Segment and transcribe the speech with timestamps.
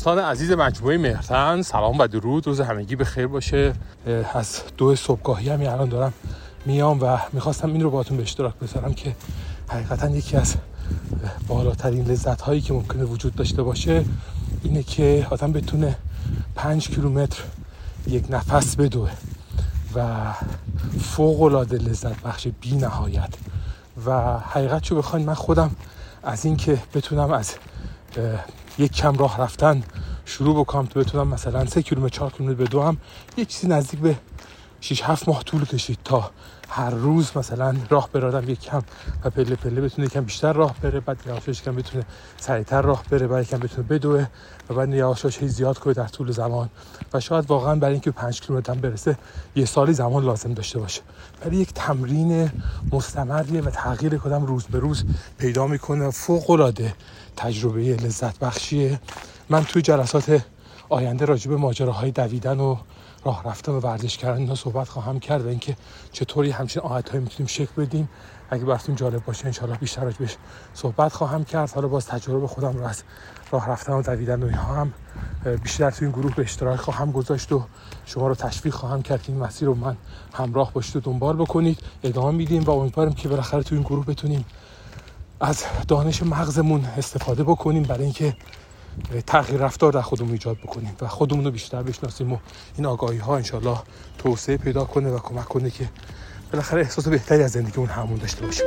[0.00, 2.46] دوستان عزیز مجموعه مهرتن سلام و درود.
[2.46, 3.72] روز همگی به خیر باشه.
[4.34, 6.12] از دو صبحگاهی هم الان دارم
[6.66, 9.16] میام و می‌خواستم این رو باتون به اشتراک بذارم که
[9.68, 10.54] حقیقتا یکی از
[11.48, 14.04] بالاترین لذت هایی که ممکنه وجود داشته باشه
[14.62, 15.96] اینه که آدم بتونه
[16.54, 17.42] پنج کیلومتر
[18.06, 19.10] یک نفس بدوه
[19.94, 20.32] و
[21.00, 23.34] فوق العاده لذت بخش بی نهایت.
[24.06, 25.70] و حقیقت چو بخواین من خودم
[26.22, 27.54] از اینکه بتونم از
[28.78, 29.82] یک کم راه رفتن
[30.24, 32.96] شروع بکنم تو بتونم مثلا سه کیلومتر چهار کیلومتر بدوم
[33.36, 34.16] یه چیزی نزدیک به
[34.80, 36.30] 6 7 ماه طول کشید تا
[36.68, 38.82] هر روز مثلا راه برادم یک کم
[39.24, 42.04] و پله پله بتونه یکم بیشتر راه بره بعد یواشاش کم بتونه
[42.36, 44.26] سریعتر راه بره بعد یکم بتونه بدوه
[44.70, 46.70] و بعد یواشاش زیاد کنه در طول زمان.
[47.12, 49.18] و شاید واقعا برای اینکه 5 کیلومتر برسه
[49.56, 51.00] یه سالی زمان لازم داشته باشه.
[51.44, 52.50] ولی یک تمرین
[52.92, 55.04] مستمریه و تغییر کدام روز به روز
[55.38, 56.94] پیدا می‌کنه فوق العاده
[57.36, 59.00] تجربه لذت بخشیه
[59.48, 60.42] من توی جلسات
[60.88, 62.76] آینده راجع به ماجراهای دویدن و
[63.24, 65.76] راه رفتن و ورزش کردن صحبت خواهم کرد و اینکه
[66.12, 68.08] چطوری همچین های می‌تونیم شکل بدیم.
[68.50, 70.36] اگه براتون جالب باشه انشالله بیشتر بهش
[70.74, 71.70] صحبت خواهم کرد.
[71.70, 73.02] حالا باز تجربه خودم رو از
[73.50, 74.92] راه رفتن و دویدن و اینها هم
[75.62, 77.64] بیشتر تو این گروه به اشتراک خواهم گذاشت و
[78.06, 79.96] شما رو تشویق خواهم کرد که این مسیر رو من
[80.34, 81.78] همراه باشید و دنبال بکنید.
[82.02, 84.44] ادامه میدیم و امیدوارم که بالاخره تو این گروه بتونیم
[85.40, 87.82] از دانش مغزمون استفاده بکنیم.
[87.82, 88.36] برای اینکه
[89.26, 92.38] تغییر رفتار در خودمون ایجاد بکنیم و خودمون رو بیشتر بشناسیم و
[92.76, 93.78] این آگاهی ها انشالله
[94.18, 95.88] توسعه پیدا کنه و کمک کنه که
[96.52, 98.66] بالاخره احساس بهتری از زندگیمون همون داشته باشیم.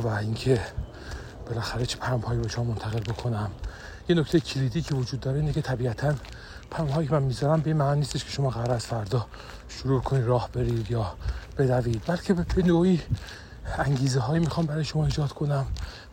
[0.00, 0.60] و اینکه
[1.46, 3.50] بالاخره چه پم هایی به شما منتقل بکنم.
[4.08, 6.14] یه نکته کلیدی که وجود داره اینه که طبیعتا
[6.70, 9.26] پم هایی که من می‌ذارم به معنی نیستش که شما قرار از فردا
[9.68, 11.14] شروع کنید راه برید یا
[11.58, 13.00] بدوید بلکه به نوعی
[13.78, 15.66] انگیزه هایی می‌خوام برای شما ایجاد کنم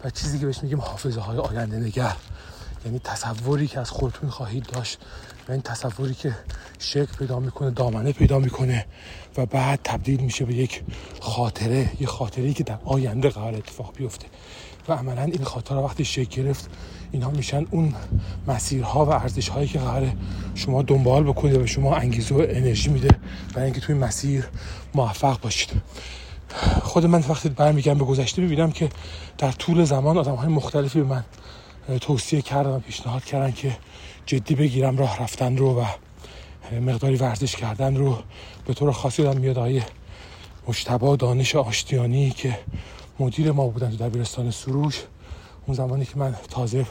[0.03, 2.15] و چیزی که بهش میگیم حافظه های آینده نگر.
[2.85, 4.99] یعنی تصوری که از خودتون خواهید داشت
[5.47, 6.35] و این تصوری که
[6.79, 8.85] شکل پیدا می‌کنه دامنه پیدا می‌کنه
[9.37, 10.83] و بعد تبدیل میشه به یک
[11.21, 14.27] خاطره یه خاطره که در آینده قرار اتفاق بیفته.
[14.87, 16.69] و عملا این خاطره وقتی شکل گرفت
[17.11, 17.93] اینها میشن اون
[18.47, 20.13] مسیرها و ارزش هایی که قرار
[20.55, 23.09] شما دنبال بکنید و به شما انگیزه و انرژی میده
[23.53, 24.47] برای اینکه توی مسیر
[24.95, 25.69] موفق باشید.
[26.83, 28.89] خود من وقتی برمیگردم به گذشته می‌بینم که
[29.37, 31.23] در طول زمان آدم های مختلفی به من
[32.01, 33.77] توصیه کردن و پیشنهاد کردن که
[34.25, 35.85] جدی بگیرم راه رفتن رو و
[36.81, 38.17] مقداری ورزش کردن رو.
[38.65, 39.85] به طور خاصی دارم میاد آیه
[40.67, 42.59] مشتبا دانش آشتیانی که
[43.19, 45.03] مدیر ما بودن تو دبیرستان سروش.
[45.65, 46.85] اون زمانی که من تازه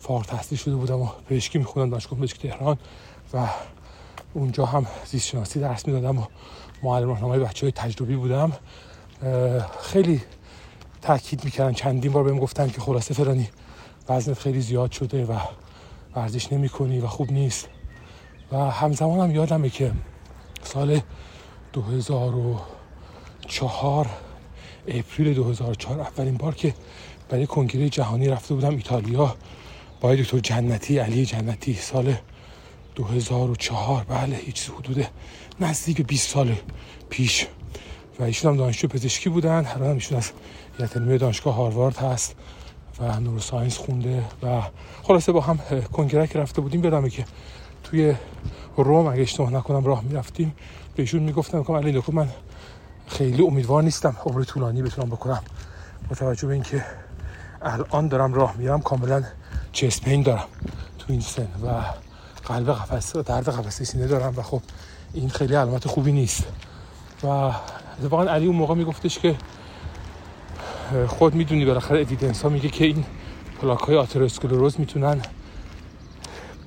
[0.00, 2.78] فارغ تحصیل شده بودم و پزشکی میخوندم دانشگاه پزشکی تهران
[3.34, 3.48] و
[4.34, 6.22] اونجا هم زیست شناسی درس می‌دادم و
[6.82, 8.52] معلم راهنمای بچه های تجربی بودم.
[9.82, 10.20] خیلی
[11.02, 13.48] تاکید می‌کردن چندین بار بهم گفتن که خلاصه فرانی
[14.08, 15.38] وزنت خیلی زیاد شده و
[16.16, 17.68] ورزش نمی کنی و خوب نیست.
[18.52, 19.92] و همزمان هم یادمه که
[20.62, 21.00] سال
[21.72, 24.10] 2004
[24.88, 26.74] اپریل 2004 اولین بار که
[27.28, 29.36] برای کنگره جهانی رفته بودم ایتالیا
[30.00, 31.74] با دکتر جنتی علی جنتی.
[31.74, 32.14] سال
[32.94, 35.06] 2004 بله هیچ حدود
[35.60, 36.56] نزدیک 20 سال
[37.10, 37.46] پیش.
[38.20, 40.32] و ایشون هم دانشجو پزشکی بودن هر هم ایشون از
[40.96, 42.36] علمی دانشگاه هاروارد هست.
[43.00, 44.62] و نوروساینس خونده و
[45.02, 45.58] خلاصه با هم
[45.92, 46.84] کنگره که رفته بودیم.
[46.84, 47.24] یادمه که
[47.84, 48.14] توی
[48.76, 50.54] روم اگه اشتباه نکنم راه می‌رفتیم.
[50.96, 52.28] بهشون می‌گفتم که علی من
[53.06, 55.42] خیلی امیدوار نیستم عمر طولانی بتونم بکنم.
[56.08, 56.84] با توجه به اینکه
[57.62, 59.24] الان دارم راه میرم کاملا
[59.72, 60.46] چسپین دارم
[60.98, 61.82] تو این سن و
[62.44, 64.62] قلب قفس درد قفسه سینه دارم و خب
[65.14, 66.44] این خیلی علامت خوبی نیست.
[67.22, 67.26] و
[68.02, 69.36] واقعا علی اون موقع میگفتش که
[71.08, 73.04] خود می‌دونی بالاخره اویدنس ها میگه که این
[73.62, 75.22] پلاک های آتروسکلروز می‌تونن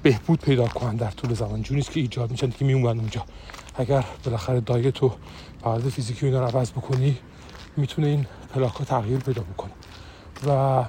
[0.04, 1.62] بهبود پیدا کنن در طول زمان.
[1.62, 3.26] جوری که ایجاد میشن که میمونن اونجا.
[3.76, 5.12] اگر بالاخره دایت و
[5.62, 7.18] فعالیت فیزیکی اینا رو عوض بکنی
[7.78, 9.72] می‌تونه این پلاک ها تغییر پیدا بکنه.
[10.48, 10.84] و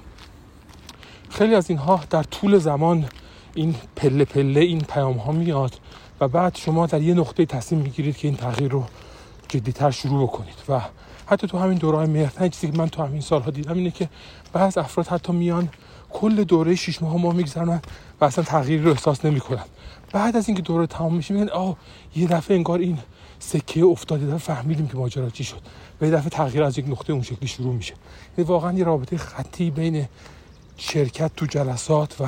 [1.30, 3.08] خیلی از اینها در طول زمان
[3.54, 5.74] این پله پله این پیام ها میاد
[6.20, 8.84] و بعد شما در یه نقطه تصمیم می‌گیرید که این تغییر رو
[9.48, 10.54] جدیتر شروع بکنید.
[10.68, 10.80] و
[11.30, 14.08] حتی تو همین دوره مهرتن چیزی که من تو همین سالها دیدم اینه که
[14.52, 15.68] بعض افراد حتی میان
[16.10, 17.80] کل دوره شش ماه ما میگذرن
[18.20, 19.64] و اصلا تغییری رو احساس نمی‌کنن.
[20.12, 21.76] بعد از اینکه دوره تمام میشه میگن آه
[22.16, 22.98] یه دفعه انگار این
[23.38, 25.60] سکه افتاده فهمیدیم که ماجرا چی شد.
[26.00, 27.94] و یه دفعه تغییر از یک نقطه اون شکلی شروع میشه.
[28.38, 30.08] یعنی واقعا یه رابطه خطی بین
[30.76, 32.26] شرکت تو جلسات و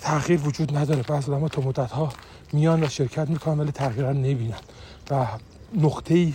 [0.00, 1.02] تغییر وجود نداره.
[1.02, 2.08] بعض آدم تا مدت ها
[2.52, 4.60] میان و شرکت می‌کنن ولی تغییر رو نبینن
[5.10, 5.26] و
[5.74, 6.34] نقطه ای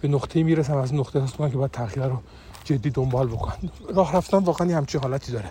[0.00, 2.20] به نقطه می‌رسن از نقطه هست که باید تغییر رو
[2.64, 5.50] جدی دنبال بکنن راه رفتن واقعا همچین حالتی داره.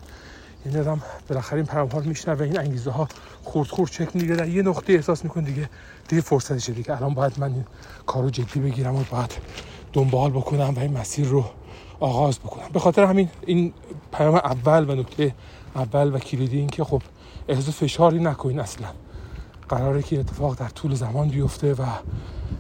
[0.65, 3.07] این آدم بالاخره این پیام ها و این انگیزه ها
[3.43, 5.69] خورد خورد چک دیگه در یه نقطه احساس میکن دیگه
[6.07, 7.65] دیگه فرصتشه دیگه الان باید من این
[8.05, 9.37] کارو جدی بگیرم و باید
[9.93, 11.45] دنبال بکنم و این مسیر رو
[11.99, 12.69] آغاز بکنم.
[12.73, 13.73] به خاطر همین این
[14.13, 15.35] پیام اول و نکته
[15.75, 17.01] اول و کلیدی این که خب
[17.47, 18.87] احساس فشاری نکنین اصلا.
[19.69, 21.85] قراره که اتفاق در طول زمان بیفته و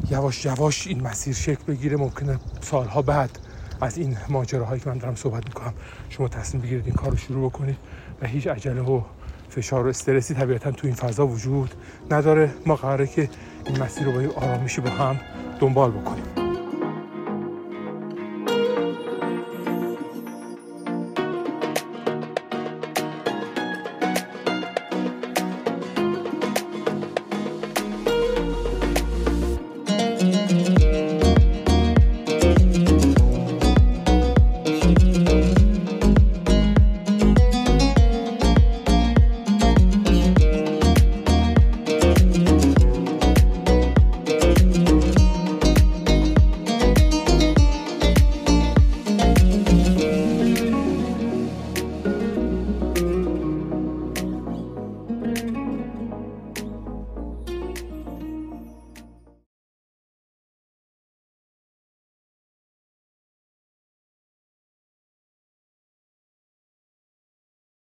[0.09, 1.97] یواش یواش این مسیر شکل بگیره.
[1.97, 3.39] ممکنه سالها بعد
[3.81, 5.73] از این ماجراهایی که من دارم صحبت می‌کنم
[6.09, 7.77] شما تصمیم بگیرید این کار رو شروع بکنید
[8.21, 9.01] و هیچ عجله و
[9.49, 11.73] فشار و استرسی طبیعتا تو این فضا وجود
[12.11, 12.53] نداره.
[12.65, 13.29] ما قراره که
[13.65, 15.19] این مسیر رو با آرامشی با هم
[15.59, 16.34] دنبال بکنیم.